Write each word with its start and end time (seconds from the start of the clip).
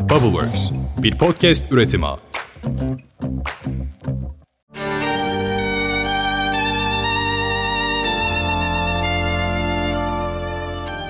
Bubbleworks, 0.00 0.70
bir 1.02 1.18
podcast 1.18 1.72
üretimi. 1.72 2.06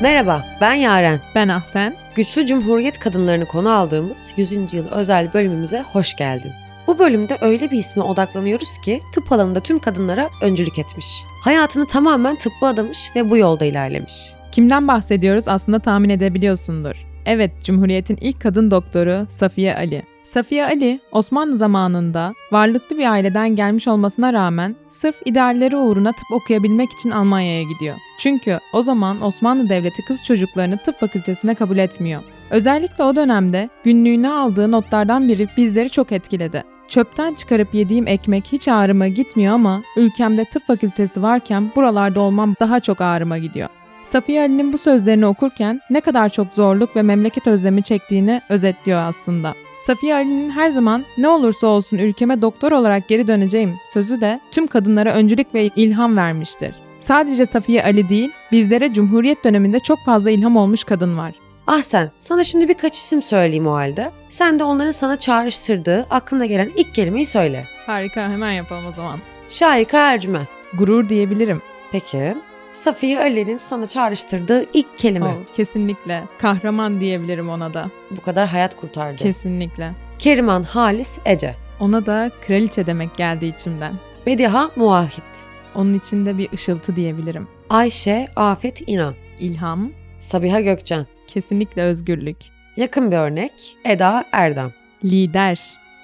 Merhaba, 0.00 0.44
ben 0.60 0.74
Yaren. 0.74 1.20
Ben 1.34 1.48
Ahsen. 1.48 1.96
Güçlü 2.14 2.46
Cumhuriyet 2.46 2.98
kadınlarını 2.98 3.46
konu 3.46 3.70
aldığımız 3.72 4.32
100. 4.36 4.74
yıl 4.74 4.88
özel 4.88 5.32
bölümümüze 5.34 5.84
hoş 5.92 6.16
geldin. 6.16 6.52
Bu 6.86 6.98
bölümde 6.98 7.38
öyle 7.40 7.70
bir 7.70 7.78
isme 7.78 8.02
odaklanıyoruz 8.02 8.78
ki 8.78 9.00
tıp 9.14 9.32
alanında 9.32 9.60
tüm 9.60 9.78
kadınlara 9.78 10.28
öncülük 10.42 10.78
etmiş. 10.78 11.06
Hayatını 11.44 11.86
tamamen 11.86 12.36
tıbba 12.36 12.66
adamış 12.68 13.10
ve 13.16 13.30
bu 13.30 13.36
yolda 13.36 13.64
ilerlemiş. 13.64 14.32
Kimden 14.52 14.88
bahsediyoruz 14.88 15.48
aslında 15.48 15.78
tahmin 15.78 16.08
edebiliyorsundur. 16.08 17.09
Evet, 17.26 17.50
Cumhuriyet'in 17.64 18.18
ilk 18.20 18.40
kadın 18.40 18.70
doktoru 18.70 19.26
Safiye 19.28 19.76
Ali. 19.76 20.02
Safiye 20.22 20.64
Ali, 20.64 21.00
Osmanlı 21.12 21.56
zamanında 21.56 22.34
varlıklı 22.52 22.98
bir 22.98 23.10
aileden 23.10 23.56
gelmiş 23.56 23.88
olmasına 23.88 24.32
rağmen 24.32 24.76
sırf 24.88 25.16
idealleri 25.24 25.76
uğruna 25.76 26.12
tıp 26.12 26.32
okuyabilmek 26.32 26.92
için 26.92 27.10
Almanya'ya 27.10 27.62
gidiyor. 27.62 27.96
Çünkü 28.18 28.58
o 28.72 28.82
zaman 28.82 29.22
Osmanlı 29.22 29.68
Devleti 29.68 30.04
kız 30.04 30.24
çocuklarını 30.24 30.76
tıp 30.76 31.00
fakültesine 31.00 31.54
kabul 31.54 31.78
etmiyor. 31.78 32.22
Özellikle 32.50 33.04
o 33.04 33.16
dönemde 33.16 33.68
günlüğüne 33.84 34.30
aldığı 34.30 34.70
notlardan 34.70 35.28
biri 35.28 35.48
bizleri 35.56 35.90
çok 35.90 36.12
etkiledi. 36.12 36.64
Çöpten 36.88 37.34
çıkarıp 37.34 37.74
yediğim 37.74 38.08
ekmek 38.08 38.52
hiç 38.52 38.68
ağrıma 38.68 39.08
gitmiyor 39.08 39.54
ama 39.54 39.82
ülkemde 39.96 40.44
tıp 40.44 40.66
fakültesi 40.66 41.22
varken 41.22 41.72
buralarda 41.76 42.20
olmam 42.20 42.54
daha 42.60 42.80
çok 42.80 43.00
ağrıma 43.00 43.38
gidiyor. 43.38 43.68
Safiye 44.04 44.40
Ali'nin 44.40 44.72
bu 44.72 44.78
sözlerini 44.78 45.26
okurken 45.26 45.80
ne 45.90 46.00
kadar 46.00 46.28
çok 46.28 46.54
zorluk 46.54 46.96
ve 46.96 47.02
memleket 47.02 47.46
özlemi 47.46 47.82
çektiğini 47.82 48.42
özetliyor 48.48 49.00
aslında. 49.00 49.54
Safiye 49.80 50.14
Ali'nin 50.14 50.50
her 50.50 50.70
zaman 50.70 51.04
ne 51.18 51.28
olursa 51.28 51.66
olsun 51.66 51.98
ülkeme 51.98 52.42
doktor 52.42 52.72
olarak 52.72 53.08
geri 53.08 53.28
döneceğim 53.28 53.74
sözü 53.92 54.20
de 54.20 54.40
tüm 54.50 54.66
kadınlara 54.66 55.12
öncülük 55.12 55.54
ve 55.54 55.70
ilham 55.76 56.16
vermiştir. 56.16 56.74
Sadece 57.00 57.46
Safiye 57.46 57.84
Ali 57.84 58.08
değil, 58.08 58.30
bizlere 58.52 58.92
Cumhuriyet 58.92 59.44
döneminde 59.44 59.80
çok 59.80 59.98
fazla 60.04 60.30
ilham 60.30 60.56
olmuş 60.56 60.84
kadın 60.84 61.18
var. 61.18 61.34
Ah 61.66 61.82
sen, 61.82 62.10
sana 62.20 62.44
şimdi 62.44 62.68
birkaç 62.68 62.98
isim 62.98 63.22
söyleyeyim 63.22 63.66
o 63.66 63.72
halde. 63.72 64.10
Sen 64.28 64.58
de 64.58 64.64
onların 64.64 64.90
sana 64.90 65.18
çağrıştırdığı, 65.18 66.06
aklına 66.10 66.46
gelen 66.46 66.70
ilk 66.76 66.94
kelimeyi 66.94 67.26
söyle. 67.26 67.64
Harika, 67.86 68.28
hemen 68.28 68.52
yapalım 68.52 68.86
o 68.86 68.92
zaman. 68.92 69.18
Şahika 69.48 70.12
Ercüment. 70.12 70.48
Gurur 70.78 71.08
diyebilirim. 71.08 71.62
Peki. 71.92 72.34
Safiye 72.72 73.20
Ali'nin 73.20 73.58
sana 73.58 73.86
çağrıştırdığı 73.86 74.66
ilk 74.72 74.98
kelime. 74.98 75.26
Oh, 75.26 75.54
kesinlikle. 75.56 76.24
Kahraman 76.38 77.00
diyebilirim 77.00 77.48
ona 77.48 77.74
da. 77.74 77.90
Bu 78.10 78.20
kadar 78.20 78.48
hayat 78.48 78.76
kurtardı. 78.76 79.16
Kesinlikle. 79.16 79.92
Keriman 80.18 80.62
Halis 80.62 81.18
Ece. 81.24 81.56
Ona 81.80 82.06
da 82.06 82.30
kraliçe 82.46 82.86
demek 82.86 83.16
geldi 83.16 83.46
içimden. 83.46 83.94
Mediha 84.26 84.70
Muahit. 84.76 85.46
Onun 85.74 85.94
içinde 85.94 86.38
bir 86.38 86.52
ışıltı 86.52 86.96
diyebilirim. 86.96 87.48
Ayşe 87.70 88.26
Afet 88.36 88.88
İnan. 88.88 89.14
İlham. 89.40 89.92
Sabiha 90.20 90.60
Gökçen. 90.60 91.06
Kesinlikle 91.26 91.82
özgürlük. 91.82 92.36
Yakın 92.76 93.10
bir 93.10 93.16
örnek 93.16 93.52
Eda 93.84 94.24
Erdem. 94.32 94.72
Lider. 95.04 95.60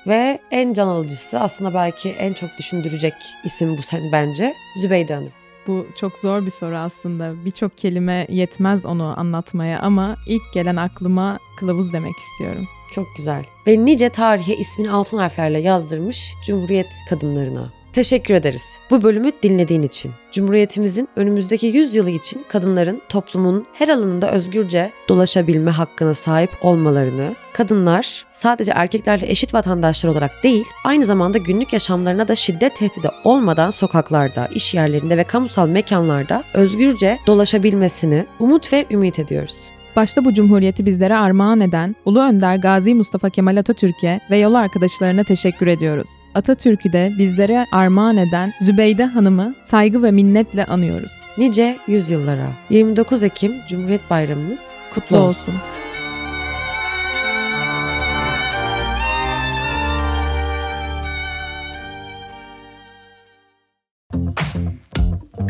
Ve 0.06 0.38
en 0.50 0.72
can 0.72 0.88
alıcısı 0.88 1.40
aslında 1.40 1.74
belki 1.74 2.10
en 2.10 2.32
çok 2.32 2.50
düşündürecek 2.58 3.14
isim 3.44 3.76
bu 3.78 3.82
sen 3.82 4.12
bence 4.12 4.54
Zübeyde 4.76 5.14
Hanım. 5.14 5.32
Bu 5.66 5.86
çok 5.96 6.18
zor 6.18 6.46
bir 6.46 6.50
soru 6.50 6.76
aslında. 6.76 7.44
Birçok 7.44 7.78
kelime 7.78 8.26
yetmez 8.30 8.86
onu 8.86 9.14
anlatmaya 9.20 9.80
ama 9.80 10.16
ilk 10.26 10.52
gelen 10.54 10.76
aklıma 10.76 11.38
kılavuz 11.58 11.92
demek 11.92 12.16
istiyorum. 12.16 12.66
Çok 12.92 13.06
güzel. 13.16 13.44
Ve 13.66 13.84
nice 13.84 14.08
tarihe 14.08 14.56
ismini 14.56 14.90
altın 14.90 15.18
harflerle 15.18 15.58
yazdırmış 15.58 16.34
Cumhuriyet 16.46 16.86
kadınlarına. 17.10 17.75
Teşekkür 17.96 18.34
ederiz. 18.34 18.78
Bu 18.90 19.02
bölümü 19.02 19.32
dinlediğin 19.42 19.82
için. 19.82 20.12
Cumhuriyetimizin 20.32 21.08
önümüzdeki 21.16 21.66
100 21.66 21.94
yılı 21.94 22.10
için 22.10 22.44
kadınların 22.48 23.02
toplumun 23.08 23.66
her 23.72 23.88
alanında 23.88 24.32
özgürce 24.32 24.92
dolaşabilme 25.08 25.70
hakkına 25.70 26.14
sahip 26.14 26.50
olmalarını, 26.60 27.34
kadınlar 27.52 28.26
sadece 28.32 28.72
erkeklerle 28.72 29.30
eşit 29.30 29.54
vatandaşlar 29.54 30.10
olarak 30.10 30.42
değil, 30.42 30.64
aynı 30.84 31.04
zamanda 31.04 31.38
günlük 31.38 31.72
yaşamlarına 31.72 32.28
da 32.28 32.34
şiddet 32.34 32.76
tehdidi 32.76 33.10
olmadan 33.24 33.70
sokaklarda, 33.70 34.46
iş 34.54 34.74
yerlerinde 34.74 35.16
ve 35.16 35.24
kamusal 35.24 35.68
mekanlarda 35.68 36.44
özgürce 36.54 37.18
dolaşabilmesini 37.26 38.26
umut 38.38 38.72
ve 38.72 38.86
ümit 38.90 39.18
ediyoruz. 39.18 39.75
Başta 39.96 40.24
bu 40.24 40.34
cumhuriyeti 40.34 40.86
bizlere 40.86 41.16
armağan 41.16 41.60
eden 41.60 41.96
Ulu 42.04 42.20
Önder 42.20 42.56
Gazi 42.56 42.94
Mustafa 42.94 43.30
Kemal 43.30 43.56
Atatürk'e 43.56 44.20
ve 44.30 44.38
yol 44.38 44.54
arkadaşlarına 44.54 45.24
teşekkür 45.24 45.66
ediyoruz. 45.66 46.08
Atatürk'ü 46.34 46.92
de 46.92 47.12
bizlere 47.18 47.66
armağan 47.72 48.16
eden 48.16 48.52
Zübeyde 48.60 49.04
Hanım'ı 49.04 49.54
saygı 49.62 50.02
ve 50.02 50.10
minnetle 50.10 50.64
anıyoruz. 50.66 51.12
Nice 51.38 51.78
yüzyıllara 51.86 52.48
29 52.70 53.22
Ekim 53.22 53.54
Cumhuriyet 53.68 54.10
Bayramımız 54.10 54.68
kutlu 54.94 55.16
olsun. 55.16 55.52
olsun. 55.52 55.54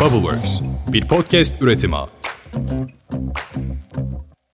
Bubbleworks, 0.00 0.60
bir 0.88 1.08
podcast 1.08 1.62
üretimi. 1.62 1.96